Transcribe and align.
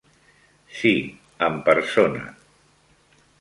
Sí, 0.77 0.93
en 1.49 1.61
persona. 1.69 2.25